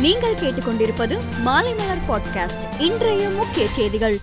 நீங்கள் 0.00 0.34
கேட்டுக்கொண்டிருப்பது 0.34 1.20
மாலைமலர் 1.44 2.02
பாட்காஸ்ட் 2.08 2.64
இன்றைய 2.78 3.28
முக்கிய 3.28 3.68
செய்திகள். 3.68 4.18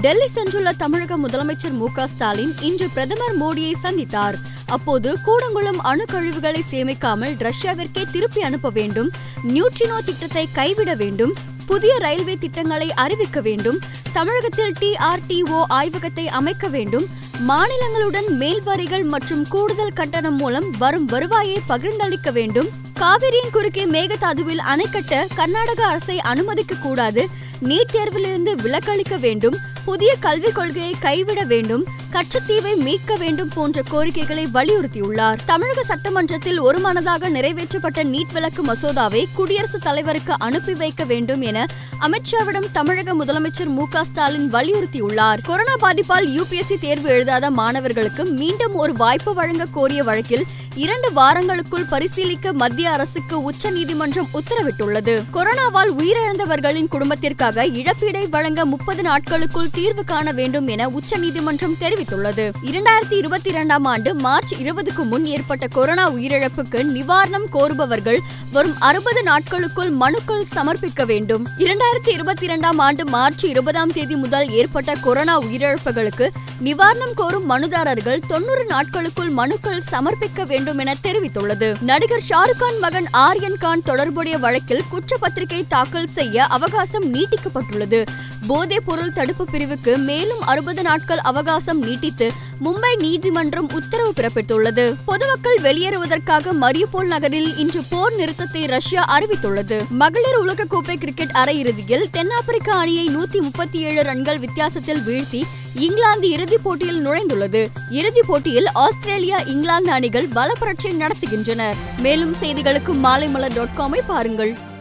டெல்லி 0.00 0.28
சென்றுள்ள 0.34 0.76
தமிழக 0.76 1.16
முதலமைச்சர் 1.16 1.70
மு 1.70 1.88
ஸ்டாலின் 2.08 2.54
இன்று 2.60 2.88
பிரதமர் 2.88 3.40
மோடியை 3.40 3.72
சந்தித்தார். 3.82 4.34
அப்போது 4.66 5.18
கூடங்குளம் 5.26 5.80
அணுக்கழிவுகளை 5.84 6.60
சேமிக்காமல் 6.70 7.34
ரஷ்யாவிற்கே 7.38 8.10
திருப்பி 8.10 8.42
அனுப்ப 8.42 8.70
வேண்டும் 8.70 9.10
நியூட்ரினோ 9.42 10.04
திட்டத்தை 10.04 10.48
கைவிட 10.52 10.94
வேண்டும் 10.94 11.32
புதிய 11.66 11.98
ரயில்வே 11.98 12.36
திட்டங்களை 12.36 12.92
அறிவிக்க 12.92 13.40
வேண்டும் 13.40 13.78
தமிழகத்தில் 14.12 14.72
டிஆர்டிஓ 14.80 15.64
ஆய்வகத்தை 15.68 16.28
அமைக்க 16.28 16.68
வேண்டும் 16.68 17.06
மாநிலங்களுடன் 17.48 18.28
மேல் 18.28 18.62
வரிகள் 18.62 19.04
மற்றும் 19.04 19.48
கூடுதல் 19.48 19.92
கட்டணம் 19.92 20.36
மூலம் 20.36 20.70
வரும் 20.70 21.04
வருவாயை 21.04 21.60
பகிர்ந்தளிக்க 21.68 22.32
வேண்டும் 22.32 22.85
காவிரியின் 23.00 23.50
குறுக்கே 23.52 23.84
மேகதாதுவில் 23.84 24.56
அணை 24.56 24.86
கட்ட 24.90 25.26
கர்நாடக 25.34 25.86
அரசை 25.86 26.20
அனுமதிக்க 26.20 26.74
கூடாது 26.74 27.28
நீட் 27.64 27.92
தேர்விலிருந்து 27.92 28.52
விலக்களிக்க 28.52 29.16
வேண்டும். 29.16 29.56
புதிய 29.84 30.16
கல்விக் 30.20 30.54
கொள்கையை 30.54 30.94
கைவிட 31.00 31.44
வேண்டும். 31.44 31.86
கச்சத்தீவை 32.16 32.76
மீட்க 32.76 33.16
வேண்டும் 33.16 33.48
போன்ற 33.54 33.82
கோரிக்கைகளை 33.88 34.46
வலியுறுத்தியுள்ளார். 34.54 35.38
தமிழக 35.44 35.82
சட்டமன்றத்தில் 35.82 36.58
ஒருமனதாக 36.58 37.30
நிறைவேற்றப்பட்ட 37.30 38.04
நீட் 38.04 38.32
விலக்கு 38.32 38.64
மசோதாவை 38.64 39.24
குடியரசுத் 39.34 39.80
தலைவருக்கு 39.80 40.34
அனுப்பி 40.38 40.74
வைக்க 40.74 41.04
வேண்டும் 41.04 41.40
என 41.40 41.66
அமித்ஷாவிடம் 42.00 42.70
தமிழக 42.72 43.14
முதலமைச்சர் 43.14 43.66
மு 43.66 43.88
க 43.88 44.04
ஸ்டாலின் 44.04 44.52
வலியுறுத்தியுள்ளார். 44.52 45.38
கொரோனா 45.42 45.74
பாதிப்பால் 45.80 46.40
யுபிஎஸ்சி 46.40 46.78
தேர்வு 46.80 47.08
எழுதாத 47.08 47.50
மாணவர்களுக்கு 47.50 48.24
மீண்டும் 48.24 48.74
ஒரு 48.74 48.92
வாய்ப்பு 48.92 49.34
வழங்க 49.34 49.66
கோரிய 49.72 50.02
வழக்கில் 50.02 50.44
இரண்டு 50.74 51.10
வாரங்களுக்குள் 51.10 51.88
பரிசீலிக்க 51.88 52.52
மத்திய 52.52 52.90
அரசுக்கு 52.90 53.42
உச்சநீதிமன்றம் 53.42 54.28
உத்தரவிட்டுள்ளது. 54.34 55.22
கொரோனாவால் 55.32 55.90
உயிரிழந்தவர்களின் 55.98 56.88
குடும்பத்திற்காக 56.88 57.66
இழப்பீடை 57.66 58.28
வழங்க 58.28 58.64
முப்பது 58.64 59.02
நாட்களுக்குள் 59.02 59.70
தீர்வு 59.70 60.04
காண 60.04 60.32
வேண்டும் 60.32 60.66
என 60.66 60.88
உச்சநீதிமன்றம் 60.88 61.76
தெரிவித்துள்ளது. 61.80 62.04
தெரிவித்துள்ளது 62.10 62.50
இரண்டாயிரத்தி 62.64 63.12
இருபத்தி 63.12 63.50
இரண்டாம் 63.50 63.84
ஆண்டு 63.84 64.14
மார்ச் 64.14 64.54
இருபதுக்கு 64.54 65.02
முன் 65.04 65.24
ஏற்பட்ட 65.24 65.66
கொரோனா 65.66 66.10
உயிரிழப்புக்கு 66.10 66.84
நிவாரணம் 66.94 67.44
கோருபவர்கள் 67.52 68.18
வரும் 68.52 68.80
அறுபது 68.80 69.22
நாட்களுக்குள் 69.22 69.90
மனுக்கள் 69.90 70.44
சமர்ப்பிக்க 70.54 71.04
வேண்டும். 71.06 71.46
இரண்டாயிரத்தி 71.58 72.08
இருபத்தி 72.08 72.44
இரண்டாம் 72.44 72.78
ஆண்டு 72.78 73.08
மார்ச் 73.08 73.44
இருபதாம் 73.44 73.92
தேதி 73.92 74.16
முதல் 74.16 74.50
ஏற்பட்ட 74.50 74.94
கொரோனா 74.94 75.40
உயிரிழப்புகளுக்கு 75.40 76.28
நிவாரணம் 76.64 77.14
கோரும் 77.14 77.50
மனுதாரர்கள் 77.50 78.20
தொன்னூறு 78.28 78.64
நாட்களுக்குள் 78.64 79.28
மனுக்கள் 79.28 79.82
சமர்ப்பிக்க 79.90 80.46
வேண்டும் 80.46 80.78
என 80.78 80.94
தெரிவித்துள்ளது. 81.02 81.80
நடிகர் 81.80 82.24
ஷாருக் 82.28 82.58
கான் 82.58 82.78
மகன் 82.78 83.08
ஆர்யன் 83.12 83.58
கான் 83.58 83.82
தொடர்புடைய 83.82 84.38
வழக்கில் 84.38 84.82
குற்றப்பத்திரிகை 84.92 85.64
தாக்கல் 85.68 86.08
செய்ய 86.08 86.44
அவகாசம் 86.44 87.14
நீட்டிக்கப்பட்டுள்ளது. 87.14 88.06
போதைப் 88.46 88.86
பொருள் 88.86 89.12
தடுப்பு 89.12 89.44
பிரிவுக்கு 89.44 89.98
மேலும் 89.98 90.40
அறுபது 90.40 90.82
நாட்கள் 90.82 91.18
அவகாசம் 91.18 91.78
நீ 91.78 91.95
நீட்டித்து 91.96 92.32
மும்பை 92.64 92.98
நீதிமன்றம் 92.98 93.70
உத்தரவு 93.72 94.12
பிறப்பித்துள்ளது. 94.16 94.94
பொதுமக்கள் 95.04 95.58
வெளியேறுவதற்காக 95.62 96.52
மரியபோல் 96.60 97.06
நகரில் 97.06 97.56
இன்று 97.56 97.82
போர் 97.88 98.14
நிறுத்தத்தை 98.16 98.66
ரஷ்யா 98.66 99.18
அறிவித்துள்ளது. 99.18 99.88
மகளிர் 99.88 100.40
உலகக்கோப்பை 100.44 100.96
கிரிக்கெட் 100.96 101.30
அரையிறுதியில் 101.32 102.04
தென்னாப்பிரிக்க 102.10 102.72
அணியை 102.72 103.08
நூத்தி 103.08 103.40
முப்பத்தி 103.40 103.78
ஏழு 103.78 104.02
ரன்கள் 104.02 104.38
வித்தியாசத்தில் 104.38 105.00
வீழ்த்தி 105.00 105.42
இங்கிலாந்து 105.74 106.28
இறுதிப் 106.28 106.62
போட்டியில் 106.62 107.06
நுழைந்துள்ளது. 107.06 107.66
இறுதிப் 107.90 108.26
போட்டியில் 108.26 108.66
ஆஸ்திரேலியா 108.72 109.38
இங்கிலாந்து 109.38 109.92
அணிகள் 109.92 110.28
பலப்பரட்சை 110.28 110.92
நடத்துகின்றனர். 110.98 111.74
மேலும் 111.98 112.36
செய்திகளுக்கு 112.40 112.92
மாலைமலர் 113.02 113.54
டாட் 113.54 113.76
காமை 113.76 114.00
பாருங்கள். 114.06 114.74